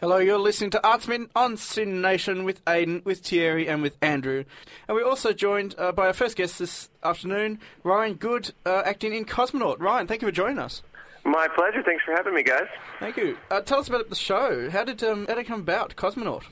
Hello, 0.00 0.18
you're 0.18 0.38
listening 0.38 0.68
to 0.68 0.80
Artsmin 0.84 1.30
on 1.34 1.56
SYN 1.56 2.02
Nation 2.02 2.44
with 2.44 2.62
Ayden, 2.66 3.02
with 3.06 3.20
Thierry, 3.20 3.66
and 3.66 3.80
with 3.80 3.96
Andrew. 4.02 4.44
And 4.86 4.94
we're 4.94 5.06
also 5.06 5.32
joined 5.32 5.74
uh, 5.78 5.90
by 5.90 6.08
our 6.08 6.12
first 6.12 6.36
guest 6.36 6.58
this 6.58 6.90
afternoon, 7.02 7.60
Ryan 7.82 8.12
Good, 8.12 8.52
uh, 8.66 8.82
acting 8.84 9.14
in 9.14 9.24
Cosmonaut. 9.24 9.80
Ryan, 9.80 10.06
thank 10.06 10.20
you 10.20 10.28
for 10.28 10.32
joining 10.32 10.58
us. 10.58 10.82
My 11.24 11.48
pleasure. 11.48 11.82
Thanks 11.82 12.04
for 12.04 12.14
having 12.14 12.34
me, 12.34 12.42
guys. 12.42 12.66
Thank 13.00 13.16
you. 13.16 13.38
Uh, 13.50 13.62
tell 13.62 13.78
us 13.78 13.88
about 13.88 14.10
the 14.10 14.14
show. 14.14 14.68
How 14.68 14.84
did 14.84 15.02
um, 15.02 15.26
how 15.28 15.34
did 15.34 15.40
it 15.40 15.48
come 15.48 15.60
about, 15.60 15.96
Cosmonaut? 15.96 16.42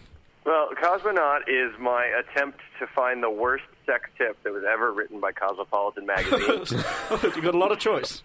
Well, 0.45 0.69
Cosmonaut 0.83 1.49
is 1.49 1.73
my 1.81 2.05
attempt 2.05 2.61
to 2.79 2.87
find 2.95 3.23
the 3.23 3.31
worst 3.31 3.65
sex 3.87 4.11
tip 4.19 4.43
that 4.43 4.53
was 4.53 4.63
ever 4.71 4.93
written 4.93 5.19
by 5.21 5.33
Cosmopolitan 5.33 6.05
magazine. 6.05 6.39
You've 7.35 7.43
got 7.43 7.55
a 7.55 7.59
lot 7.59 7.73
of 7.73 7.79
choice. 7.79 8.21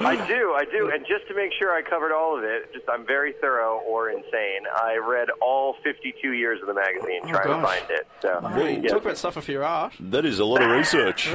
I 0.00 0.16
do, 0.26 0.54
I 0.56 0.64
do, 0.64 0.90
and 0.92 1.04
just 1.06 1.28
to 1.28 1.34
make 1.34 1.52
sure 1.58 1.72
I 1.72 1.82
covered 1.82 2.12
all 2.12 2.38
of 2.38 2.44
it, 2.44 2.72
just 2.72 2.88
I'm 2.88 3.06
very 3.06 3.34
thorough 3.40 3.80
or 3.86 4.08
insane. 4.08 4.64
I 4.74 4.96
read 4.96 5.28
all 5.42 5.76
52 5.84 6.32
years 6.32 6.60
of 6.62 6.66
the 6.66 6.74
magazine 6.74 7.20
oh, 7.24 7.28
trying 7.28 7.48
to 7.48 7.62
find 7.62 7.84
it. 7.90 8.08
So, 8.22 8.40
Hey, 8.54 8.80
yeah. 8.80 8.88
Talk 8.90 9.02
about 9.02 9.18
suffer 9.18 9.42
for 9.42 9.52
your 9.52 9.64
art. 9.64 9.92
That 10.00 10.24
is 10.24 10.38
a 10.38 10.46
lot 10.46 10.62
of 10.62 10.70
research. 10.70 11.28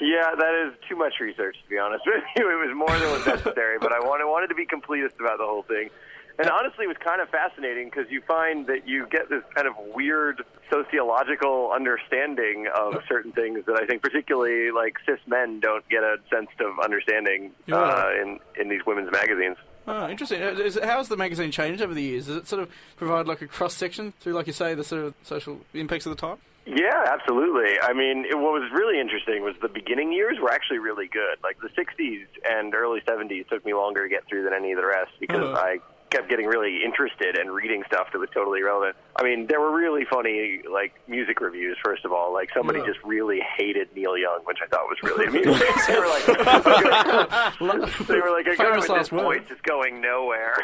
yeah, 0.00 0.34
that 0.34 0.66
is 0.66 0.74
too 0.88 0.96
much 0.96 1.14
research 1.20 1.56
to 1.62 1.70
be 1.70 1.78
honest 1.78 2.02
with 2.06 2.24
you. 2.36 2.50
It 2.50 2.66
was 2.66 2.74
more 2.74 2.98
than 2.98 3.10
was 3.12 3.26
necessary, 3.26 3.78
but 3.78 3.92
I 3.92 4.00
wanted 4.00 4.26
wanted 4.26 4.48
to 4.48 4.54
be 4.56 4.66
completist 4.66 5.20
about 5.20 5.38
the 5.38 5.46
whole 5.46 5.62
thing. 5.62 5.90
And 6.38 6.50
honestly, 6.50 6.84
it 6.84 6.88
was 6.88 6.96
kind 6.98 7.20
of 7.20 7.28
fascinating 7.28 7.90
because 7.90 8.10
you 8.10 8.20
find 8.22 8.66
that 8.66 8.88
you 8.88 9.06
get 9.08 9.28
this 9.30 9.42
kind 9.54 9.68
of 9.68 9.74
weird 9.94 10.42
sociological 10.68 11.70
understanding 11.74 12.66
of 12.74 12.94
certain 13.08 13.32
things 13.32 13.64
that 13.66 13.76
I 13.80 13.86
think, 13.86 14.02
particularly 14.02 14.70
like 14.70 14.94
cis 15.06 15.20
men, 15.26 15.60
don't 15.60 15.88
get 15.88 16.02
a 16.02 16.16
sense 16.32 16.48
of 16.60 16.78
understanding 16.82 17.52
Yeah. 17.66 17.76
uh, 17.76 18.10
in 18.20 18.40
in 18.60 18.68
these 18.68 18.84
women's 18.86 19.10
magazines. 19.12 19.56
Oh, 19.86 20.08
interesting. 20.08 20.42
Uh, 20.42 20.50
Is, 20.52 20.78
how 20.82 20.96
has 20.98 21.08
the 21.08 21.16
magazine 21.16 21.50
changed 21.50 21.82
over 21.82 21.92
the 21.94 22.02
years? 22.02 22.26
Does 22.26 22.36
it 22.36 22.46
sort 22.48 22.62
of 22.62 22.70
provide 22.96 23.26
like 23.26 23.42
a 23.42 23.46
cross 23.46 23.74
section 23.74 24.12
through, 24.20 24.32
like 24.32 24.46
you 24.46 24.52
say, 24.54 24.74
the 24.74 24.84
sort 24.84 25.04
of 25.04 25.14
social 25.22 25.60
impacts 25.74 26.06
of 26.06 26.10
the 26.16 26.20
time? 26.20 26.38
Yeah, 26.66 27.04
absolutely. 27.06 27.78
I 27.82 27.92
mean, 27.92 28.24
it, 28.24 28.34
what 28.38 28.54
was 28.58 28.70
really 28.72 28.98
interesting 28.98 29.42
was 29.44 29.54
the 29.60 29.68
beginning 29.68 30.12
years 30.14 30.38
were 30.40 30.50
actually 30.50 30.78
really 30.78 31.06
good. 31.06 31.36
Like 31.42 31.58
the 31.60 31.68
60s 31.68 32.24
and 32.48 32.74
early 32.74 33.02
70s 33.02 33.46
took 33.48 33.64
me 33.66 33.74
longer 33.74 34.02
to 34.04 34.08
get 34.08 34.26
through 34.26 34.44
than 34.44 34.54
any 34.54 34.72
of 34.72 34.78
the 34.78 34.86
rest 34.86 35.12
because 35.20 35.42
Uh-huh. 35.44 35.60
I 35.60 35.78
kept 36.14 36.28
getting 36.28 36.46
really 36.46 36.78
interested 36.84 37.36
and 37.36 37.50
reading 37.52 37.82
stuff 37.86 38.06
that 38.12 38.18
was 38.18 38.28
totally 38.32 38.60
irrelevant. 38.60 38.94
I 39.16 39.24
mean, 39.24 39.46
there 39.48 39.60
were 39.60 39.72
really 39.74 40.04
funny 40.10 40.60
like 40.70 40.92
music 41.08 41.40
reviews. 41.40 41.76
First 41.84 42.04
of 42.04 42.12
all, 42.12 42.32
like 42.32 42.50
somebody 42.54 42.78
Yeah. 42.80 42.86
just 42.86 43.00
really 43.04 43.40
hated 43.56 43.88
Neil 43.96 44.16
Young, 44.16 44.40
which 44.44 44.58
I 44.62 44.66
thought 44.66 44.86
was 44.86 44.98
really 45.02 45.26
amusing. 45.30 45.52
they 45.88 45.98
were 45.98 46.06
like, 46.06 46.26
they 48.06 48.20
were 48.20 48.30
like, 48.30 48.46
a 48.46 48.56
guy 48.56 48.76
with 48.76 48.86
this 48.88 49.08
voice 49.08 49.42
is 49.50 49.60
going 49.62 50.00
nowhere. 50.00 50.54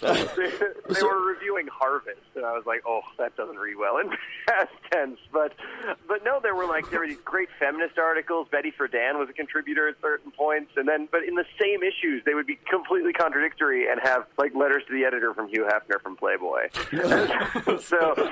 they, 0.00 0.50
they 0.94 1.02
were 1.02 1.26
reviewing 1.26 1.68
Harvest, 1.68 2.20
and 2.34 2.44
I 2.44 2.52
was 2.52 2.64
like, 2.66 2.82
oh, 2.86 3.00
that 3.18 3.36
doesn't 3.36 3.56
read 3.58 3.76
well 3.78 3.98
in 3.98 4.10
past 4.46 4.72
tense. 4.92 5.18
But, 5.32 5.52
but 6.08 6.24
no, 6.24 6.40
there 6.42 6.54
were 6.54 6.66
like 6.66 6.90
there 6.90 7.00
were 7.00 7.06
these 7.08 7.20
great 7.24 7.48
feminist 7.58 7.98
articles. 7.98 8.48
Betty 8.50 8.72
Friedan 8.72 9.18
was 9.18 9.28
a 9.28 9.32
contributor 9.32 9.88
at 9.88 9.96
certain 10.00 10.30
points, 10.32 10.72
and 10.76 10.88
then, 10.88 11.08
but 11.10 11.22
in 11.24 11.34
the 11.34 11.44
same 11.60 11.82
issues, 11.82 12.22
they 12.24 12.34
would 12.34 12.46
be 12.46 12.58
completely 12.70 13.12
contradictory 13.12 13.88
and 13.90 14.00
have 14.08 14.26
like 14.36 14.54
letters 14.54 14.82
to 14.88 14.92
the 14.92 15.04
editor 15.04 15.34
from 15.34 15.48
Hugh 15.48 15.66
Hefner 15.68 16.00
from 16.02 16.16
Playboy. 16.16 16.68
so. 17.80 18.30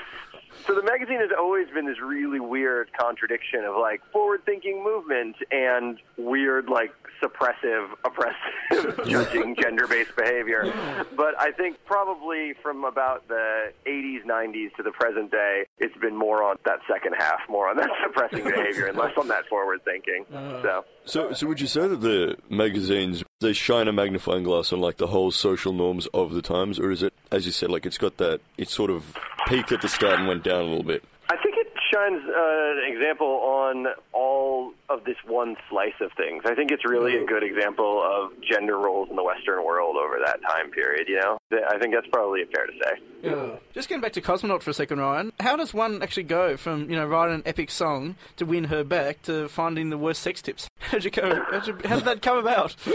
So 0.66 0.74
the 0.74 0.82
magazine 0.82 1.20
has 1.20 1.28
always 1.38 1.68
been 1.68 1.86
this 1.86 2.00
really 2.00 2.40
weird 2.40 2.90
contradiction 2.98 3.64
of 3.64 3.76
like 3.76 4.00
forward-thinking 4.10 4.82
movement 4.82 5.36
and 5.50 5.98
weird 6.16 6.70
like 6.70 6.92
suppressive, 7.22 7.88
oppressive, 8.04 9.00
judging 9.08 9.56
gender-based 9.60 10.16
behavior. 10.16 10.72
But 11.16 11.38
I 11.40 11.52
think 11.52 11.78
probably 11.84 12.54
from 12.62 12.84
about 12.84 13.28
the 13.28 13.72
80s, 13.86 14.24
90s 14.24 14.74
to 14.76 14.82
the 14.82 14.92
present 14.92 15.30
day, 15.30 15.64
it's 15.78 15.96
been 15.98 16.16
more 16.16 16.42
on 16.42 16.56
that 16.64 16.80
second 16.90 17.14
half, 17.18 17.40
more 17.48 17.68
on 17.68 17.76
that 17.76 17.90
suppressing 18.04 18.44
behavior 18.44 18.86
and 18.86 18.96
less 18.96 19.12
on 19.18 19.28
that 19.28 19.46
forward-thinking. 19.48 20.26
So. 20.30 20.84
So, 21.04 21.32
so 21.32 21.46
would 21.46 21.60
you 21.60 21.68
say 21.68 21.86
that 21.86 22.00
the 22.00 22.36
magazines 22.50 23.22
they 23.40 23.52
shine 23.52 23.86
a 23.86 23.92
magnifying 23.92 24.44
glass 24.44 24.72
on 24.72 24.80
like 24.80 24.96
the 24.96 25.08
whole 25.08 25.30
social 25.30 25.72
norms 25.72 26.06
of 26.14 26.32
the 26.32 26.40
times, 26.40 26.80
or 26.80 26.90
is 26.90 27.02
it, 27.02 27.12
as 27.30 27.44
you 27.44 27.52
said, 27.52 27.70
like 27.70 27.84
it's 27.84 27.98
got 27.98 28.16
that 28.16 28.40
it 28.56 28.68
sort 28.70 28.90
of 28.90 29.14
peaked 29.46 29.72
at 29.72 29.82
the 29.82 29.88
start 29.88 30.18
and 30.18 30.26
went 30.26 30.42
down 30.42 30.62
a 30.62 30.64
little 30.64 30.82
bit? 30.82 31.04
I 31.28 31.36
think 31.36 31.54
it 31.58 31.66
shines 31.92 32.22
uh, 32.24 32.86
an 32.86 32.92
example 32.92 33.26
on 33.26 33.86
all 34.12 34.55
of 34.88 35.04
this 35.04 35.16
one 35.26 35.56
slice 35.68 35.98
of 36.00 36.12
things. 36.16 36.42
I 36.46 36.54
think 36.54 36.70
it's 36.70 36.84
really 36.84 37.16
a 37.16 37.24
good 37.24 37.42
example 37.42 38.02
of 38.02 38.32
gender 38.42 38.78
roles 38.78 39.10
in 39.10 39.16
the 39.16 39.24
Western 39.24 39.64
world 39.64 39.96
over 39.96 40.18
that 40.24 40.40
time 40.42 40.70
period. 40.70 41.08
You 41.08 41.20
know, 41.20 41.38
I 41.68 41.78
think 41.78 41.94
that's 41.94 42.06
probably 42.12 42.42
fair 42.54 42.66
to 42.66 42.72
say. 42.72 43.02
Yeah. 43.22 43.56
Just 43.72 43.88
getting 43.88 44.02
back 44.02 44.12
to 44.12 44.20
Cosmonaut 44.20 44.62
for 44.62 44.70
a 44.70 44.74
second, 44.74 45.00
Ryan. 45.00 45.32
How 45.40 45.56
does 45.56 45.74
one 45.74 46.02
actually 46.02 46.24
go 46.24 46.56
from 46.56 46.88
you 46.90 46.96
know 46.96 47.06
writing 47.06 47.36
an 47.36 47.42
epic 47.46 47.70
song 47.70 48.16
to 48.36 48.46
win 48.46 48.64
her 48.64 48.84
back 48.84 49.22
to 49.22 49.48
finding 49.48 49.90
the 49.90 49.98
worst 49.98 50.22
sex 50.22 50.42
tips? 50.42 50.68
How'd 50.78 51.04
you 51.04 51.10
go? 51.10 51.42
How'd 51.50 51.66
you, 51.66 51.78
how 51.84 51.96
did 51.96 52.04
that 52.04 52.22
come 52.22 52.38
about? 52.38 52.76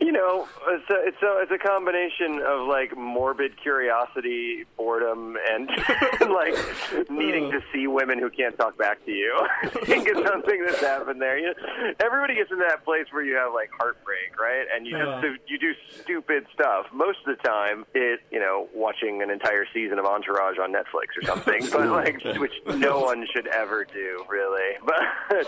You 0.00 0.12
know, 0.12 0.48
it's 0.66 0.88
a, 0.88 0.94
it's 1.06 1.22
a, 1.22 1.40
it's 1.42 1.52
a 1.52 1.58
combination 1.58 2.40
of 2.46 2.66
like 2.66 2.96
morbid 2.96 3.60
curiosity, 3.60 4.64
boredom, 4.78 5.36
and 5.50 5.68
like 6.30 7.10
needing 7.10 7.50
to 7.50 7.60
see 7.70 7.86
women 7.86 8.18
who 8.18 8.30
can't 8.30 8.56
talk 8.56 8.78
back 8.78 9.04
to 9.04 9.12
you. 9.12 9.46
I 9.62 9.68
think 9.68 10.08
it's 10.08 10.26
something 10.26 10.64
that's 10.64 10.80
happened 10.80 10.99
there. 11.08 11.38
You 11.38 11.46
know, 11.46 11.92
everybody 12.04 12.34
gets 12.34 12.50
into 12.50 12.64
that 12.68 12.84
place 12.84 13.06
where 13.10 13.22
you 13.24 13.34
have 13.36 13.52
like 13.54 13.70
heartbreak, 13.78 14.38
right? 14.40 14.66
And 14.74 14.86
you 14.86 14.98
just 14.98 15.22
do, 15.22 15.36
you 15.46 15.58
do 15.58 15.72
stupid 16.02 16.46
stuff. 16.54 16.86
Most 16.92 17.18
of 17.26 17.36
the 17.36 17.42
time, 17.42 17.84
it 17.94 18.20
you 18.30 18.38
know 18.40 18.68
watching 18.74 19.22
an 19.22 19.30
entire 19.30 19.64
season 19.72 19.98
of 19.98 20.04
Entourage 20.04 20.58
on 20.58 20.72
Netflix 20.72 21.16
or 21.16 21.22
something, 21.24 21.66
but 21.72 21.88
like 21.90 22.22
which 22.38 22.52
no 22.76 23.00
one 23.00 23.26
should 23.34 23.46
ever 23.48 23.84
do, 23.84 24.24
really. 24.28 24.76
But 24.84 25.46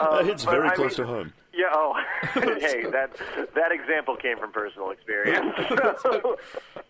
um, 0.00 0.16
That 0.18 0.24
hits 0.26 0.44
but 0.44 0.50
very 0.52 0.68
I 0.68 0.74
close 0.74 0.98
mean- 0.98 1.06
to 1.06 1.12
home. 1.12 1.32
yeah. 1.54 1.66
Oh, 1.72 1.94
hey, 2.34 2.84
that 2.90 3.16
that 3.54 3.72
example 3.72 4.14
came 4.16 4.38
from 4.38 4.52
personal 4.52 4.90
experience. 4.90 5.54
So, 6.02 6.36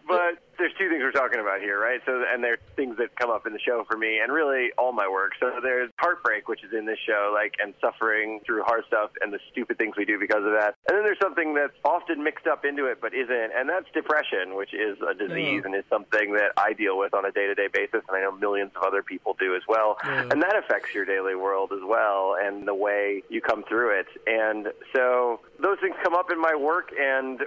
but 0.06 0.38
there's 0.58 0.72
two 0.78 0.88
things 0.88 1.02
we're 1.02 1.12
talking 1.12 1.40
about 1.40 1.60
here, 1.60 1.78
right? 1.78 2.00
So, 2.06 2.24
and 2.26 2.42
there's 2.42 2.58
things 2.76 2.96
that 2.98 3.14
come 3.16 3.30
up 3.30 3.46
in 3.46 3.52
the 3.52 3.58
show 3.58 3.84
for 3.88 3.96
me, 3.96 4.20
and 4.22 4.32
really 4.32 4.70
all 4.78 4.92
my 4.92 5.08
work. 5.08 5.32
So 5.38 5.60
there's 5.62 5.90
heartbreak, 5.98 6.48
which 6.48 6.64
is 6.64 6.72
in 6.72 6.86
this 6.86 6.98
show, 7.06 7.32
like, 7.34 7.54
and 7.62 7.74
suffering 7.80 8.40
through 8.46 8.62
hard 8.62 8.84
stuff, 8.86 9.10
and 9.20 9.32
the 9.32 9.38
stupid 9.52 9.78
things 9.78 9.96
we 9.96 10.04
do 10.04 10.18
because 10.18 10.44
of 10.44 10.52
that. 10.52 10.74
And 10.88 10.96
then 10.96 11.04
there's 11.04 11.20
something 11.20 11.54
that's 11.54 11.76
often 11.84 12.22
mixed 12.22 12.46
up 12.46 12.64
into 12.64 12.86
it, 12.86 13.00
but 13.00 13.12
isn't, 13.14 13.50
and 13.54 13.68
that's 13.68 13.86
depression, 13.92 14.56
which 14.56 14.72
is 14.72 14.96
a 15.06 15.14
disease 15.14 15.62
and 15.64 15.74
is 15.74 15.84
something 15.90 16.32
that 16.32 16.52
I 16.56 16.72
deal 16.72 16.96
with 16.96 17.12
on 17.12 17.24
a 17.24 17.32
day-to-day 17.32 17.68
basis, 17.72 18.02
and 18.08 18.16
I 18.16 18.20
know 18.22 18.32
millions 18.32 18.72
of 18.76 18.82
other 18.82 19.02
people 19.02 19.36
do 19.38 19.54
as 19.54 19.62
well. 19.68 19.98
And 20.02 20.42
that 20.42 20.56
affects 20.56 20.94
your 20.94 21.04
daily 21.04 21.34
world 21.34 21.72
as 21.72 21.84
well, 21.84 22.36
and 22.40 22.66
the 22.66 22.74
way 22.74 23.22
you 23.28 23.40
come 23.40 23.64
through 23.68 24.00
it. 24.00 24.06
And 24.26 24.68
so 24.94 25.40
those 25.60 25.78
things 25.80 25.94
come 26.02 26.14
up 26.14 26.30
in 26.30 26.40
my 26.40 26.54
work 26.54 26.90
and 26.98 27.40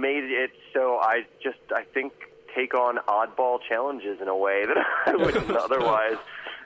made 0.00 0.24
it 0.24 0.50
so 0.72 0.98
I 0.98 1.22
just, 1.42 1.58
I 1.74 1.82
think, 1.82 2.12
take 2.54 2.74
on 2.74 2.98
oddball 3.08 3.58
challenges 3.68 4.20
in 4.20 4.28
a 4.28 4.36
way 4.36 4.64
that 4.66 4.76
I 5.06 5.16
wouldn't 5.16 5.50
otherwise. 5.56 6.16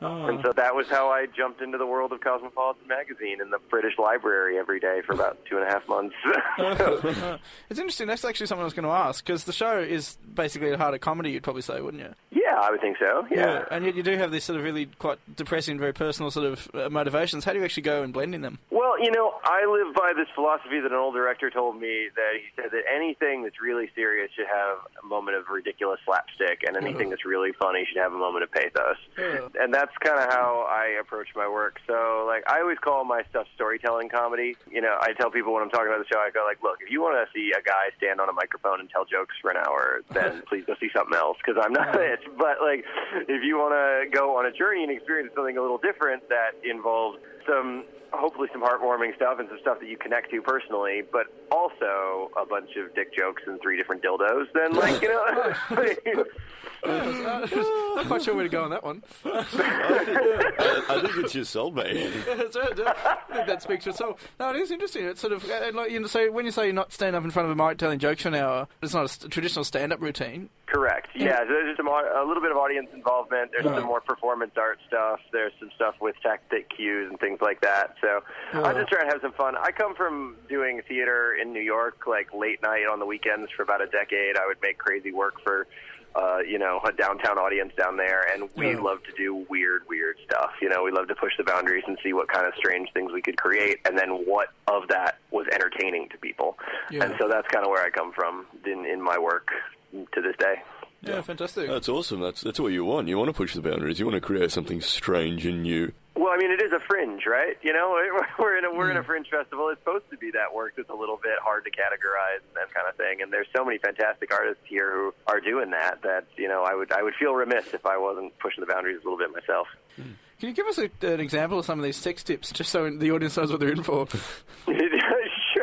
And 0.03 0.41
so 0.43 0.55
that 0.55 0.75
was 0.75 0.89
how 0.89 1.11
I 1.11 1.27
jumped 1.27 1.61
into 1.61 1.77
the 1.77 1.85
world 1.85 2.13
of 2.13 2.23
Cosmopolitan 2.23 2.89
magazine 2.89 3.39
in 3.43 3.51
the 3.51 3.59
British 3.69 3.99
Library 3.99 4.59
every 4.59 4.81
day 4.81 5.03
for 5.05 5.13
about 5.13 5.39
two 5.45 5.59
and 5.59 5.67
a 5.67 5.69
half 5.69 5.87
months. 5.89 6.15
It's 7.69 7.79
interesting. 7.79 8.07
That's 8.07 8.25
actually 8.25 8.47
something 8.47 8.63
I 8.63 8.65
was 8.65 8.73
going 8.73 8.87
to 8.87 8.91
ask 8.91 9.25
because 9.25 9.45
the 9.45 9.53
show 9.53 9.79
is 9.79 10.17
basically 10.35 10.71
a 10.71 10.79
harder 10.79 10.99
comedy. 10.99 11.33
You'd 11.33 11.43
probably 11.43 11.63
say, 11.63 11.81
wouldn't 11.81 12.03
you? 12.03 12.15
yeah, 12.31 12.59
I 12.61 12.71
would 12.71 12.81
think 12.81 12.97
so. 12.99 13.27
Yeah. 13.31 13.65
And 13.71 13.85
yet 13.85 13.95
you 13.95 14.03
do 14.03 14.17
have 14.17 14.33
these 14.33 14.45
sort 14.45 14.59
of 14.59 14.65
really 14.65 14.87
quite 14.87 15.19
depressing, 15.37 15.79
very 15.79 15.93
personal 15.93 16.31
sort 16.31 16.47
of 16.47 16.71
uh, 16.75 16.89
motivations. 16.91 17.45
How 17.45 17.53
do 17.53 17.59
you 17.59 17.65
actually 17.65 17.85
go 17.85 18.03
and 18.03 18.13
blend 18.13 18.35
in 18.35 18.41
them? 18.43 18.59
Well, 18.71 18.90
you 19.01 19.11
know, 19.11 19.35
I 19.45 19.65
live 19.65 19.95
by 19.95 20.13
this 20.15 20.29
philosophy 20.35 20.81
that 20.81 20.93
an 20.93 20.99
old 20.99 21.15
director 21.15 21.49
told 21.51 21.81
me 21.81 22.09
that 22.15 22.33
he 22.37 22.49
said 22.55 22.71
that 22.73 22.85
anything 22.93 23.43
that's 23.43 23.61
really 23.61 23.89
serious 23.95 24.31
should 24.37 24.47
have 24.47 24.79
a 25.03 25.07
moment 25.07 25.37
of 25.37 25.49
ridiculous 25.49 26.01
slapstick, 26.05 26.63
and 26.67 26.77
anything 26.77 27.09
that's 27.09 27.25
really 27.25 27.53
funny 27.53 27.87
should 27.89 28.01
have 28.01 28.13
a 28.13 28.19
moment 28.19 28.45
of 28.45 28.53
pathos. 28.53 29.01
Yeah. 29.17 29.49
And 29.59 29.73
that's 29.73 29.93
kind 30.05 30.19
of 30.21 30.29
how 30.29 30.67
I 30.69 31.01
approach 31.01 31.29
my 31.35 31.49
work. 31.49 31.81
So, 31.87 32.25
like, 32.27 32.45
I 32.51 32.61
always 32.61 32.79
call 32.79 33.05
my 33.05 33.23
stuff 33.31 33.47
storytelling 33.55 34.11
comedy. 34.11 34.57
You 34.71 34.83
know, 34.83 34.97
I 35.01 35.13
tell 35.15 35.31
people 35.31 35.55
when 35.55 35.63
I'm 35.63 35.71
talking 35.71 35.89
about 35.89 36.05
the 36.05 36.09
show, 36.13 36.21
I 36.21 36.31
go 36.31 36.45
like, 36.45 36.63
look, 36.63 36.79
if 36.85 36.91
you 36.91 37.01
want 37.01 37.17
to 37.17 37.27
see 37.33 37.53
a 37.57 37.63
guy 37.63 37.89
stand 37.97 38.21
on 38.21 38.29
a 38.29 38.33
microphone 38.33 38.81
and 38.81 38.91
tell 38.91 39.05
jokes 39.05 39.35
for 39.41 39.51
an 39.51 39.57
hour, 39.57 40.03
then 40.11 40.43
please 40.47 40.65
go 40.67 40.75
see 40.79 40.91
something 40.95 41.17
else 41.17 41.39
because 41.45 41.61
I'm 41.63 41.73
not 41.73 41.97
it. 41.97 42.21
But 42.37 42.61
like, 42.61 42.85
if 43.29 43.43
you 43.43 43.57
want 43.57 43.73
to 43.73 44.11
go 44.11 44.37
on 44.37 44.47
a 44.47 44.53
journey 44.53 44.83
and 44.83 44.93
experience 44.93 45.33
something 45.35 45.57
a 45.57 45.63
little 45.63 45.79
different 45.79 46.29
that 46.29 46.53
involves 46.69 47.19
some 47.47 47.85
hopefully 48.13 48.49
some 48.53 48.63
heartwarming 48.63 49.15
stuff 49.15 49.39
and 49.39 49.49
some 49.49 49.59
stuff 49.61 49.79
that 49.81 49.89
you 49.89 49.97
connect 49.97 50.31
to 50.31 50.43
personally, 50.43 51.03
but 51.13 51.27
also 51.53 52.31
a 52.41 52.45
bunch 52.45 52.71
of 52.77 52.93
dick 52.95 53.17
jokes 53.17 53.43
and 53.47 53.61
three 53.63 53.77
different 53.77 54.03
dildos, 54.03 54.47
then 54.55 54.73
like 54.73 55.01
you 55.01 55.09
know. 55.09 56.25
Not 56.83 58.07
quite 58.07 58.23
sure 58.23 58.35
where 58.35 58.45
to 58.45 58.49
go 58.49 58.65
on 58.65 58.71
that 58.71 58.83
one. 58.83 59.03
I, 59.25 60.85
I 60.89 61.01
think 61.03 61.17
it's 61.19 61.33
just 61.35 61.53
sold, 61.53 61.75
mate. 61.75 62.11
That's 62.27 62.57
right, 62.57 62.73
yeah. 62.77 62.95
I 63.29 63.35
think 63.35 63.47
that 63.47 63.63
speaks 63.63 63.85
for 63.85 63.91
itself. 63.91 64.29
No, 64.39 64.51
it 64.51 64.57
is 64.57 64.71
interesting. 64.71 65.05
It's 65.05 65.21
sort 65.21 65.33
of 65.35 65.45
uh, 65.49 65.73
like 65.75 65.91
you 65.91 66.01
know, 66.01 66.07
so 66.07 66.31
when 66.33 66.47
you 66.47 66.51
say 66.51 66.65
you're 66.65 66.73
not 66.73 66.93
standing 66.93 67.17
up 67.19 67.25
in 67.25 67.31
front 67.31 67.51
of 67.51 67.59
a 67.59 67.63
mic 67.69 67.77
telling 67.79 67.99
jokes 67.99 68.23
for 68.23 68.29
an 68.29 68.35
hour, 68.35 68.67
it's 68.83 68.95
not 68.95 69.05
a 69.05 69.09
st- 69.09 69.31
traditional 69.31 69.65
stand-up 69.65 70.01
routine. 70.01 70.49
Correct. 70.67 71.09
Yeah, 71.15 71.39
so 71.41 71.47
there's 71.49 71.77
some 71.77 71.89
au- 71.89 72.25
a 72.25 72.27
little 72.27 72.43
bit 72.43 72.51
of 72.51 72.57
audience 72.57 72.89
involvement. 72.95 73.51
There's 73.53 73.65
some 73.65 73.85
more 73.85 74.01
performance 74.01 74.53
art 74.57 74.79
stuff. 74.87 75.21
There's 75.33 75.53
some 75.61 75.71
stuff 75.75 75.97
with 76.01 76.17
tactic 76.23 76.69
cues 76.75 77.09
and 77.11 77.19
things 77.21 77.30
like 77.41 77.61
that. 77.63 77.95
So 78.01 78.21
I'm 78.53 78.75
just 78.77 78.89
trying 78.91 79.07
to 79.07 79.13
have 79.13 79.21
some 79.23 79.33
fun. 79.33 79.55
I 79.57 79.71
come 79.73 79.95
from 79.95 80.37
doing 80.49 80.83
theater 80.89 81.35
in 81.41 81.53
New 81.53 81.63
York, 81.63 82.07
like 82.07 82.35
late 82.35 82.63
night 82.63 82.85
on 82.91 82.99
the 82.99 83.07
weekends 83.07 83.51
for 83.57 83.63
about 83.63 83.81
a 83.83 83.87
decade. 83.87 84.37
I 84.37 84.47
would 84.47 84.59
make 84.63 84.79
crazy 84.79 85.13
work 85.13 85.41
for. 85.43 85.67
Uh, 86.13 86.39
you 86.45 86.59
know, 86.59 86.81
a 86.85 86.91
downtown 86.91 87.39
audience 87.39 87.73
down 87.79 87.97
there, 87.97 88.27
and 88.35 88.51
we 88.57 88.73
Yeah. 88.73 88.81
love 88.81 89.01
to 89.05 89.13
do 89.13 89.47
weird, 89.49 89.83
weird 89.89 90.17
stuff. 90.27 90.51
You 90.61 90.69
know, 90.69 90.83
we 90.83 90.91
love 90.91 91.07
to 91.07 91.15
push 91.15 91.31
the 91.37 91.45
boundaries 91.45 91.85
and 91.87 91.97
see 92.03 92.13
what 92.13 92.27
kind 92.27 92.49
of 92.49 92.53
strange 92.57 92.89
things 92.93 93.13
we 93.13 93.23
could 93.23 93.37
create, 93.41 93.79
and 93.89 93.97
then 93.97 94.27
what 94.27 94.49
of 94.67 94.89
that 94.89 95.19
was 95.31 95.47
entertaining 95.53 96.09
to 96.09 96.19
people. 96.19 96.59
Yeah. 96.91 97.05
And 97.05 97.15
so 97.17 97.29
that's 97.29 97.47
kind 97.47 97.65
of 97.65 97.71
where 97.71 97.85
I 97.85 97.91
come 97.91 98.11
from 98.13 98.45
in, 98.67 98.85
in 98.87 99.01
my 99.01 99.19
work 99.21 99.51
to 99.93 100.21
this 100.21 100.35
day. 100.41 100.57
Yeah, 101.03 101.21
fantastic. 101.21 101.69
That's 101.69 101.89
awesome. 101.89 102.19
That's 102.21 102.41
that's 102.41 102.59
what 102.59 102.73
you 102.73 102.85
want. 102.85 103.07
You 103.07 103.17
want 103.17 103.29
to 103.29 103.33
push 103.33 103.55
the 103.55 103.63
boundaries. 103.63 104.01
You 104.01 104.07
want 104.07 104.17
to 104.17 104.21
create 104.21 104.51
something 104.51 104.81
strange 104.81 105.47
and 105.47 105.63
new. 105.63 105.93
Well, 106.21 106.35
I 106.35 106.37
mean, 106.37 106.51
it 106.51 106.61
is 106.61 106.71
a 106.73 106.81
fringe, 106.81 107.25
right? 107.25 107.57
You 107.63 107.73
know, 107.73 107.97
we're 108.39 108.59
in 108.59 108.67
a 108.67 108.75
we're 108.75 108.91
in 108.91 108.99
a 108.99 109.01
hmm. 109.01 109.07
fringe 109.07 109.29
festival. 109.31 109.71
It's 109.71 109.81
supposed 109.81 110.05
to 110.11 110.19
be 110.19 110.31
that 110.33 110.55
work 110.55 110.75
that's 110.77 110.91
a 110.91 110.95
little 110.95 111.17
bit 111.17 111.39
hard 111.43 111.65
to 111.65 111.71
categorize 111.71 112.45
and 112.45 112.57
that 112.57 112.75
kind 112.75 112.87
of 112.87 112.95
thing. 112.97 113.23
And 113.23 113.33
there's 113.33 113.47
so 113.57 113.65
many 113.65 113.79
fantastic 113.79 114.31
artists 114.31 114.63
here 114.67 114.93
who 114.93 115.15
are 115.27 115.41
doing 115.41 115.71
that. 115.71 116.03
That 116.03 116.27
you 116.37 116.47
know, 116.47 116.63
I 116.63 116.75
would 116.75 116.93
I 116.93 117.03
would 117.03 117.15
feel 117.15 117.33
remiss 117.33 117.73
if 117.73 117.87
I 117.87 117.97
wasn't 117.97 118.39
pushing 118.39 118.61
the 118.61 118.71
boundaries 118.71 119.01
a 119.01 119.05
little 119.09 119.17
bit 119.17 119.33
myself. 119.33 119.69
Hmm. 119.97 120.13
Can 120.41 120.51
you 120.51 120.55
give 120.55 120.67
us 120.67 120.79
a, 120.79 120.91
an 121.07 121.21
example 121.21 121.59
of 121.59 121.65
some 121.65 121.79
of 121.79 121.85
these 121.87 121.97
sex 121.97 122.23
tips, 122.23 122.53
just 122.53 122.71
so 122.71 122.91
the 122.91 123.11
audience 123.13 123.39
knows 123.39 123.51
what 123.51 123.61
they're 123.61 123.73
in 123.73 123.83
for? 123.83 124.07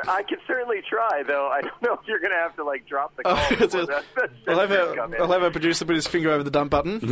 sure, 0.08 0.16
I 0.16 0.24
can 0.24 0.38
certainly 0.48 0.82
try, 0.90 1.24
though. 1.24 1.48
I 1.48 1.62
don't 1.62 1.82
know 1.82 1.94
if 1.94 2.00
you're 2.08 2.20
going 2.20 2.32
to 2.32 2.38
have 2.38 2.56
to 2.56 2.64
like 2.64 2.88
drop 2.88 3.16
the 3.16 3.24
call. 3.24 3.36
Oh, 3.38 3.48
it's 3.52 3.60
before 3.76 3.86
the- 3.86 4.04
the 4.46 4.52
I'll 4.52 4.60
have, 4.60 4.70
censors 4.70 4.90
our, 4.90 4.96
come 4.96 5.14
in. 5.14 5.22
I'll 5.22 5.32
have 5.32 5.44
our 5.44 5.52
producer 5.52 5.86
put 5.86 5.96
his 5.96 6.08
finger 6.08 6.32
over 6.32 6.44
the 6.44 6.52
dump 6.52 6.72
button. 6.72 7.00
Maybe 7.02 7.12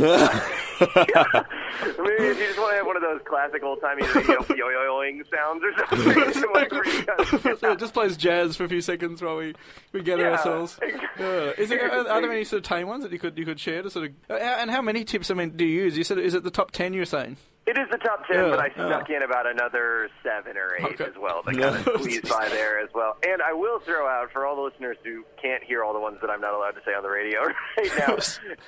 if 0.80 2.38
you 2.38 2.46
just 2.46 2.58
want 2.58 2.72
to 2.72 2.76
have 2.76 2.86
one 2.86 2.96
of 2.96 3.02
those 3.02 3.20
classic 3.28 3.62
old 3.62 3.80
timey 3.80 4.02
yo-yoing 4.02 5.22
sounds 5.34 5.62
or 5.62 5.72
something. 5.78 6.22
it's 6.26 6.42
like 6.54 6.70
really 6.72 7.02
kind 7.04 7.58
so 7.60 7.72
it 7.72 7.78
just 7.78 7.94
plays 7.94 8.16
jazz 8.16 8.56
for 8.56 8.64
a 8.64 8.68
few 8.68 8.80
seconds 8.80 9.22
while 9.22 9.36
we, 9.36 9.54
we 9.92 10.02
gather 10.02 10.22
Yeah. 10.24 10.30
ourselves. 10.32 10.78
Yeah. 11.18 11.52
Is 11.58 11.68
there, 11.68 11.90
are, 11.90 12.08
are 12.08 12.20
there 12.20 12.32
any 12.32 12.44
sort 12.44 12.58
of 12.58 12.68
tame 12.68 12.88
ones 12.88 13.02
that 13.04 13.12
you 13.12 13.18
could 13.18 13.36
you 13.38 13.44
could 13.44 13.60
share 13.60 13.82
to 13.82 13.90
sort 13.90 14.06
of? 14.06 14.12
Uh, 14.30 14.34
and 14.34 14.70
how 14.70 14.82
many 14.82 15.04
tips? 15.04 15.30
I 15.30 15.34
mean, 15.34 15.50
do 15.50 15.64
you 15.64 15.84
use? 15.84 15.96
You 15.96 16.04
said 16.04 16.18
is 16.18 16.34
it 16.34 16.44
the 16.44 16.50
top 16.50 16.70
ten? 16.72 16.92
You're 16.92 17.04
saying? 17.04 17.36
It 17.66 17.76
is 17.76 17.88
the 17.90 17.98
top 17.98 18.24
ten, 18.28 18.36
Yeah, 18.44 18.50
but 18.50 18.60
I 18.60 18.70
yeah. 18.76 19.16
in 19.16 19.22
about 19.22 19.46
another 19.48 20.08
seven 20.22 20.56
or 20.56 20.76
eight 20.78 21.00
Okay. 21.00 21.04
as 21.04 21.16
well. 21.20 21.42
That 21.42 21.56
Yeah. 21.56 21.70
kind 21.72 21.86
of 21.88 21.94
squeezed 22.00 22.28
by 22.28 22.48
there 22.48 22.78
as 22.78 22.88
well. 22.94 23.16
And 23.26 23.42
I 23.42 23.52
will 23.54 23.80
throw 23.80 24.06
out 24.06 24.30
for 24.30 24.46
all 24.46 24.54
the 24.54 24.62
listeners 24.62 24.96
who 25.04 25.24
can't 25.42 25.64
hear 25.64 25.82
all 25.82 25.92
the 25.92 25.98
ones 25.98 26.18
that 26.20 26.30
I'm 26.30 26.40
not 26.40 26.54
allowed 26.54 26.72
to 26.72 26.80
say 26.84 26.92
on 26.94 27.02
the 27.02 27.10
radio 27.10 27.42
right 27.76 27.92
now. 27.98 28.16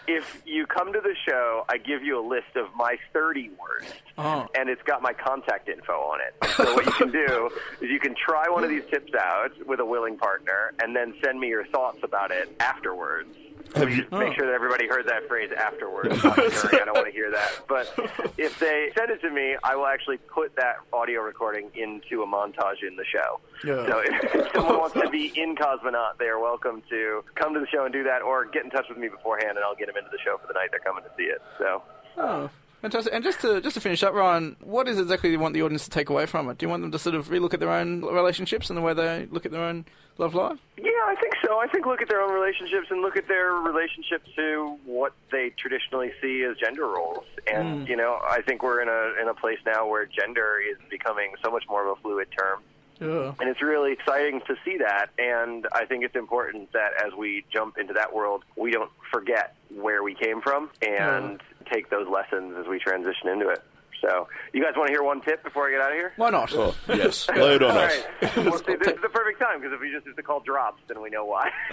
if 0.09 0.43
you 0.45 0.67
come 0.67 0.93
to 0.93 1.01
the 1.01 1.15
show, 1.29 1.65
I 1.69 1.79
give 1.79 2.03
you 2.03 2.19
a 2.19 2.25
list 2.27 2.57
of 2.57 2.67
my 2.77 2.97
30 3.13 3.51
worst, 3.59 3.95
Oh. 4.19 4.49
and 4.59 4.69
it's 4.69 4.83
got 4.83 5.01
my 5.01 5.13
contact 5.13 5.69
info 5.69 5.93
on 5.93 6.19
it. 6.21 6.35
So 6.57 6.75
what 6.75 6.85
you 6.87 6.93
can 6.93 7.13
do 7.13 7.51
is 7.81 7.91
you 7.91 8.01
can 8.01 8.17
try 8.17 8.49
one 8.49 8.65
of 8.65 8.71
these 8.71 8.85
tips 8.91 9.13
out 9.15 9.53
with 9.67 9.79
a 9.79 9.85
willing 9.87 10.17
partner, 10.19 10.73
and 10.83 10.97
then 10.97 11.15
send 11.25 11.39
me 11.39 11.47
your 11.49 11.67
thoughts 11.67 11.99
about 12.03 12.33
it 12.33 12.51
afterwards. 12.59 13.37
Have 13.75 13.91
you- 13.91 14.05
Please 14.05 14.19
make 14.19 14.35
sure 14.35 14.47
that 14.47 14.55
everybody 14.55 14.87
heard 14.89 15.07
that 15.09 15.27
phrase 15.29 15.51
afterwards. 15.57 16.15
I 16.25 16.85
don't 16.85 16.95
want 16.95 17.07
to 17.07 17.13
hear 17.13 17.31
that. 17.31 17.61
But 17.69 17.93
if 18.39 18.59
they 18.59 18.91
send 18.97 19.11
it 19.11 19.21
to 19.23 19.31
me, 19.31 19.57
I 19.63 19.77
will 19.77 19.87
actually 19.87 20.19
put 20.19 20.55
that 20.57 20.77
audio 20.93 21.21
recording 21.23 21.71
into 21.75 22.23
a 22.23 22.27
montage 22.27 22.83
in 22.87 22.97
the 22.97 23.05
show. 23.05 23.41
Yeah. 23.65 23.87
So 23.87 23.99
if, 24.05 24.35
if 24.35 24.53
someone 24.55 24.79
wants 24.79 24.95
to 25.01 25.09
be 25.11 25.33
in 25.37 25.57
Cosmonaut, 25.57 26.19
they 26.19 26.27
are 26.27 26.41
welcome 26.41 26.83
to 26.91 27.25
come 27.35 27.55
to 27.55 27.61
the 27.61 27.67
show 27.67 27.85
and 27.85 27.93
do 27.93 28.05
that, 28.05 28.23
or 28.23 28.45
get 28.47 28.65
in 28.65 28.71
touch 28.71 28.87
with 28.89 28.99
me 28.99 29.09
beforehand, 29.09 29.57
and 29.57 29.65
I'll 29.65 29.75
get 29.77 29.87
them 29.89 29.97
into 29.97 30.11
the 30.11 30.19
show 30.25 30.39
for 30.39 30.47
the 30.47 30.55
night 30.55 30.69
they're 30.71 30.81
coming 30.81 31.05
to 31.05 31.11
see 31.17 31.25
it. 31.25 31.43
So. 31.59 31.83
Oh, 32.17 32.51
fantastic! 32.83 33.13
And 33.15 33.23
just 33.23 33.41
to 33.41 33.61
just 33.61 33.75
to 33.75 33.81
finish 33.81 34.03
up, 34.03 34.13
Ryan, 34.15 34.57
what 34.61 34.89
is 34.89 34.99
exactly 34.99 35.31
you 35.31 35.39
want 35.39 35.55
the 35.55 35.63
audience 35.63 35.85
to 35.85 35.91
take 35.91 36.09
away 36.11 36.27
from 36.27 36.49
it? 36.51 36.59
Do 36.59 36.67
you 36.67 36.71
want 36.71 36.83
them 36.83 36.91
to 36.93 36.99
sort 36.99 37.15
of 37.15 37.29
relook 37.29 37.55
at 37.55 37.61
their 37.61 37.71
own 37.71 38.03
relationships 38.03 38.71
and 38.71 38.77
the 38.77 38.81
way 38.83 38.93
they 38.95 39.27
look 39.31 39.47
at 39.47 39.53
their 39.53 39.63
own 39.63 39.85
love 40.19 40.35
life? 40.35 40.59
Yeah, 40.77 40.91
I 41.09 41.15
think 41.15 41.33
so. 41.43 41.59
I 41.59 41.67
think 41.67 41.87
look 41.87 42.03
at 42.03 42.09
their 42.11 42.21
own 42.21 42.35
relationships 42.35 42.89
and 42.91 43.01
look 43.01 43.17
at 43.17 43.27
their 43.29 43.53
relationship 43.53 44.23
to 44.37 44.77
what 44.85 45.15
they 45.33 45.55
traditionally 45.57 46.13
see 46.21 46.45
as 46.45 46.59
gender 46.59 46.87
roles. 46.87 47.25
And 47.51 47.87
mm. 47.87 47.89
you 47.89 47.97
know, 47.97 48.19
I 48.23 48.43
think 48.43 48.63
we're 48.63 48.83
in 48.83 48.89
a 48.89 49.19
in 49.23 49.27
a 49.27 49.33
place 49.33 49.59
now 49.65 49.89
where 49.89 50.05
gender 50.05 50.59
is 50.61 50.77
becoming 50.91 51.33
so 51.43 51.51
much 51.51 51.65
more 51.67 51.89
of 51.89 51.97
a 51.97 52.01
fluid 52.03 52.29
term. 52.39 52.61
Yeah. 53.01 53.33
And 53.41 53.49
it's 53.49 53.63
really 53.63 53.93
exciting 53.93 54.43
to 54.49 54.57
see 54.67 54.77
that. 54.79 55.07
And 55.19 55.67
I 55.73 55.87
think 55.87 56.05
it's 56.05 56.17
important 56.17 56.73
that 56.73 56.91
as 57.03 57.15
we 57.15 57.45
jump 57.51 57.79
into 57.79 57.95
that 57.95 58.15
world, 58.15 58.45
we 58.57 58.71
don't 58.71 58.91
forget 59.11 59.55
where 59.75 60.03
we 60.03 60.15
came 60.15 60.43
from 60.43 60.69
and 60.83 61.41
take 61.73 61.91
those 61.91 62.07
lessons 62.09 62.55
as 62.59 62.67
we 62.67 62.79
transition 62.79 63.29
into 63.29 63.49
it. 63.49 63.63
So, 64.01 64.29
you 64.53 64.63
guys 64.63 64.75
want 64.77 64.87
to 64.89 64.93
hear 64.93 65.03
one 65.03 65.21
tip 65.23 65.43
before 65.43 65.67
I 65.67 65.73
get 65.73 65.81
out 65.81 65.91
of 65.91 65.99
here? 65.99 66.13
Why 66.17 66.31
not? 66.31 66.53
Oh 66.55 66.73
yes, 66.89 67.29
lay 67.37 67.57
it 67.57 67.63
on 67.65 67.73
All 67.73 67.79
us. 67.79 67.93
right. 68.23 68.37
Well, 68.37 68.59
see, 68.59 68.77
this 68.77 68.95
is 68.95 69.03
the 69.03 69.09
perfect 69.09 69.41
time 69.41 69.59
because 69.61 69.73
if 69.75 69.81
we 69.81 69.91
just 69.91 70.07
have 70.07 70.15
to 70.15 70.23
call 70.23 70.39
drops, 70.39 70.81
then 70.87 71.03
we 71.03 71.11
know 71.11 71.25
why. 71.25 71.51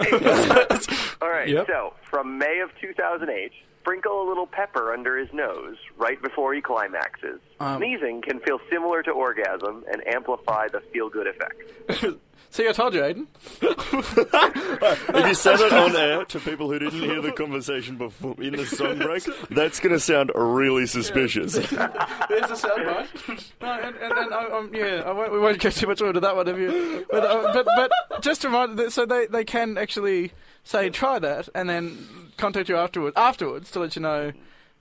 All 1.22 1.28
right. 1.30 1.48
Yep. 1.48 1.66
So, 1.68 1.94
from 2.10 2.36
May 2.38 2.58
of 2.64 2.70
2008, 2.80 3.52
sprinkle 3.86 4.20
a 4.20 4.26
little 4.28 4.46
pepper 4.48 4.92
under 4.92 5.16
his 5.16 5.32
nose 5.32 5.76
right 5.96 6.20
before 6.20 6.52
he 6.52 6.60
climaxes. 6.60 7.40
Um. 7.60 7.78
Sneezing 7.78 8.20
can 8.20 8.40
feel 8.40 8.58
similar 8.70 9.02
to 9.04 9.12
orgasm 9.12 9.84
and 9.90 10.04
amplify 10.08 10.66
the 10.68 10.80
feel-good 10.92 11.28
effect. 11.28 12.18
See, 12.50 12.68
I 12.68 12.72
told 12.72 12.94
you, 12.94 13.00
Ayden. 13.02 13.26
If 15.16 15.26
you 15.26 15.34
said 15.34 15.60
it 15.60 15.72
on 15.72 15.94
air 15.94 16.24
to 16.24 16.40
people 16.40 16.70
who 16.70 16.78
didn't 16.78 17.00
hear 17.00 17.20
the 17.20 17.32
conversation 17.32 17.96
before 17.96 18.34
in 18.40 18.56
the 18.56 18.66
song 18.66 18.98
break, 18.98 19.24
that's 19.50 19.78
going 19.78 19.92
to 19.92 20.00
sound 20.00 20.30
really 20.34 20.86
suspicious. 20.86 21.52
There's 21.54 21.70
a 21.70 22.54
soundbite. 22.54 23.52
no, 23.60 23.72
and, 23.72 23.96
and, 23.96 24.12
and 24.12 24.34
I, 24.34 24.44
um, 24.46 24.70
yeah, 24.72 25.02
I 25.04 25.12
won't, 25.12 25.32
we 25.32 25.38
won't 25.38 25.60
go 25.60 25.70
too 25.70 25.86
much 25.86 26.00
more 26.00 26.08
into 26.10 26.20
that 26.20 26.34
one, 26.34 26.46
have 26.46 26.58
you? 26.58 27.06
But, 27.10 27.24
uh, 27.24 27.52
but, 27.52 27.66
but 27.76 28.22
just 28.22 28.42
to 28.42 28.48
remind, 28.48 28.92
so 28.92 29.06
they, 29.06 29.26
they 29.26 29.44
can 29.44 29.76
actually 29.76 30.32
say 30.64 30.88
try 30.90 31.18
that 31.18 31.48
and 31.54 31.68
then 31.68 32.25
contact 32.36 32.68
you 32.68 32.76
afterwards 32.76 33.16
afterwards 33.16 33.70
to 33.70 33.80
let 33.80 33.96
you 33.96 34.02
know 34.02 34.32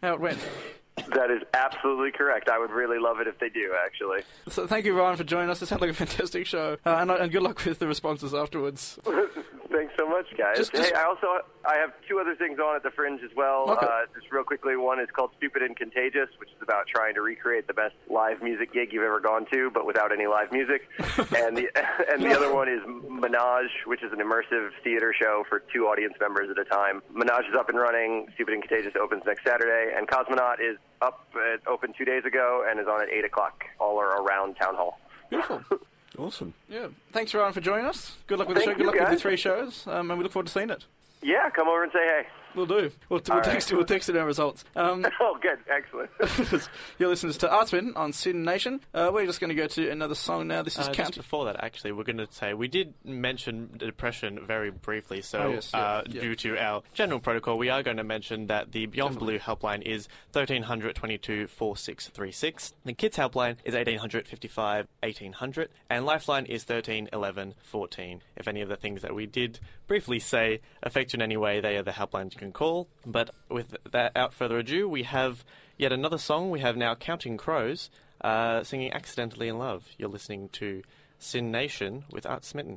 how 0.02 0.14
it 0.14 0.20
went. 0.20 0.40
That 1.10 1.30
is 1.30 1.42
absolutely 1.54 2.12
correct. 2.12 2.50
I 2.50 2.58
would 2.58 2.72
really 2.72 3.00
love 3.00 3.20
it 3.20 3.28
if 3.28 3.38
they 3.40 3.50
do, 3.50 3.74
actually. 3.86 4.22
So 4.48 4.66
thank 4.66 4.86
you, 4.86 4.98
Ryan, 4.98 5.18
for 5.18 5.24
joining 5.26 5.50
us. 5.50 5.62
It 5.62 5.66
sounds 5.68 5.82
like 5.82 5.90
a 5.92 5.94
fantastic 5.94 6.46
show, 6.46 6.78
uh, 6.86 6.96
and, 7.00 7.12
and 7.12 7.32
good 7.32 7.44
luck 7.44 7.64
with 7.66 7.80
the 7.80 7.88
responses 7.88 8.34
afterwards. 8.34 8.98
Thanks 9.72 9.94
so 10.00 10.08
much, 10.08 10.26
guys. 10.38 10.58
Just- 10.58 10.72
just- 10.74 10.90
hey, 10.94 10.96
I 10.98 11.04
also 11.04 11.28
I 11.68 11.76
have 11.78 11.92
two 12.08 12.20
other 12.20 12.36
things 12.36 12.60
on 12.60 12.76
at 12.78 12.84
the 12.84 12.92
Fringe 12.92 13.20
as 13.24 13.32
well. 13.36 13.72
Okay. 13.72 13.86
Uh, 13.86 14.06
just 14.18 14.32
real 14.32 14.44
quickly, 14.44 14.78
one 14.78 15.00
is 15.02 15.10
called 15.12 15.32
Stupid 15.38 15.64
and 15.64 15.76
Contagious, 15.76 16.30
which 16.38 16.50
is 16.50 16.62
about 16.62 16.88
trying 16.88 17.14
to 17.16 17.22
recreate 17.22 17.68
the 17.68 17.74
best 17.74 17.96
live 18.10 18.42
music 18.42 18.72
gig 18.72 18.94
you've 18.94 19.04
ever 19.04 19.20
gone 19.20 19.46
to, 19.52 19.70
but 19.74 19.86
without 19.86 20.14
any 20.14 20.28
live 20.28 20.52
music. 20.54 20.88
and 21.36 21.58
the 21.58 21.68
and 22.10 22.24
the 22.24 22.34
other 22.34 22.54
one 22.54 22.70
is 22.70 22.80
Menage, 23.10 23.84
which 23.86 24.02
is 24.04 24.14
an 24.14 24.20
immersive 24.20 24.70
theater 24.84 25.14
show 25.20 25.44
for 25.50 25.62
two 25.74 25.88
audience 25.88 26.14
members 26.22 26.50
at 26.50 26.58
a 26.58 26.64
time. 26.66 27.02
Menage 27.14 27.46
is 27.50 27.56
up 27.60 27.68
and 27.68 27.78
running. 27.78 28.28
Stupid 28.36 28.54
and 28.54 28.64
Contagious 28.64 28.94
opens 29.02 29.24
next 29.26 29.44
Saturday, 29.44 29.92
and 29.96 30.08
Cosmonaut 30.08 30.60
is 30.62 30.78
up 31.02 31.28
at, 31.36 31.66
opened 31.68 31.96
two 31.98 32.06
days 32.06 32.26
ago 32.26 32.66
and 32.68 32.80
is 32.80 32.88
on 32.88 33.02
at 33.02 33.10
eight 33.10 33.26
o'clock 33.26 33.66
all 33.80 34.00
around 34.00 34.56
Town 34.56 34.76
Hall. 34.76 35.00
Beautiful. 35.30 35.64
Awesome. 36.18 36.54
Yeah. 36.70 36.88
Thanks, 37.12 37.34
Ryan, 37.34 37.52
for 37.52 37.60
joining 37.60 37.86
us. 37.86 38.16
Good 38.28 38.40
luck 38.40 38.48
with 38.48 38.56
the 38.56 38.64
show. 38.64 38.72
Good 38.72 38.80
you, 38.80 38.86
luck 38.86 38.96
with 38.98 39.10
the 39.10 39.18
three 39.18 39.36
shows, 39.36 39.86
um, 39.86 40.10
and 40.12 40.18
we 40.18 40.24
look 40.24 40.32
forward 40.32 40.48
to 40.48 40.54
seeing 40.54 40.70
it. 40.70 40.86
Yeah, 41.22 41.50
come 41.50 41.68
over 41.68 41.84
and 41.84 41.92
say 41.92 42.00
hey. 42.00 42.28
We'll 42.56 42.66
do. 42.66 42.76
We'll, 42.76 42.92
we'll 43.10 43.20
text 43.22 43.48
right. 43.48 43.72
you. 43.72 43.78
We'll 43.78 43.86
text 43.86 44.10
you 44.10 44.18
our 44.18 44.26
results. 44.26 44.64
Um, 44.76 45.06
Oh, 45.20 45.38
good, 45.42 45.60
excellent. 45.70 46.10
you're 47.00 47.10
listening 47.10 47.34
to 47.34 47.48
Artspin 47.48 47.96
on 47.96 48.14
SYN 48.14 48.44
Nation. 48.44 48.80
Uh, 48.94 49.12
we're 49.14 49.26
just 49.26 49.40
going 49.40 49.50
to 49.50 49.56
go 49.56 49.68
to 49.68 49.90
another 49.90 50.16
song 50.16 50.48
now. 50.48 50.62
This 50.62 50.78
is 50.78 50.88
Uh, 50.88 50.92
Count. 50.94 51.10
just 51.10 51.18
before 51.18 51.46
that, 51.46 51.64
actually, 51.64 51.92
we're 51.92 52.04
going 52.04 52.18
to 52.18 52.28
say 52.32 52.54
we 52.54 52.68
did 52.68 52.94
mention 53.04 53.70
depression 53.78 54.40
very 54.46 54.72
briefly. 54.72 55.22
So, 55.22 55.40
Oh, 55.40 55.50
yes, 55.54 55.72
yeah, 55.74 55.80
uh, 55.80 56.04
yeah. 56.08 56.22
due 56.22 56.36
to 56.36 56.58
our 56.58 56.84
general 56.94 57.20
protocol, 57.20 57.58
we 57.58 57.70
are 57.70 57.84
going 57.84 57.98
to 57.98 58.04
mention 58.04 58.48
that 58.48 58.72
the 58.72 58.86
Beyond 58.86 59.20
Blue 59.20 59.40
helpline 59.40 59.82
is 59.82 60.08
1300 60.34 60.96
22 60.96 61.48
4636. 61.48 62.74
The 62.86 62.94
Kids 62.94 63.18
helpline 63.18 63.58
is 63.64 63.74
1800 63.74 64.28
55 64.28 64.88
1800. 65.02 65.70
And 65.90 66.06
Lifeline 66.06 66.46
is 66.46 66.64
13 66.64 67.10
11 67.12 67.56
14. 67.64 68.22
If 68.36 68.48
any 68.48 68.62
of 68.62 68.70
the 68.70 68.76
things 68.76 69.02
that 69.02 69.14
we 69.16 69.26
did 69.26 69.60
briefly 69.88 70.20
say 70.20 70.62
affect 70.84 71.14
you 71.14 71.18
in 71.18 71.22
any 71.22 71.38
way, 71.38 71.60
they 71.60 71.78
are 71.78 71.84
the 71.84 71.92
helplines 71.92 72.34
you 72.34 72.40
can 72.40 72.45
call. 72.52 72.88
But 73.06 73.30
with 73.50 73.72
that, 73.92 74.14
without 74.14 74.34
further 74.34 74.60
ado, 74.60 74.88
we 74.90 75.04
have 75.04 75.44
yet 75.78 75.92
another 75.92 76.18
song. 76.18 76.52
We 76.52 76.60
have 76.62 76.76
now 76.78 76.96
Counting 76.96 77.38
Crows. 77.38 77.90
uh, 78.22 78.64
singing 78.64 78.92
Accidentally 78.92 79.48
in 79.48 79.60
Love. 79.60 79.90
You're 79.98 80.10
listening 80.10 80.50
to 80.54 80.82
SYN 81.20 81.52
Nation 81.52 82.06
with 82.12 82.26
Art 82.26 82.44
Smitten. 82.44 82.74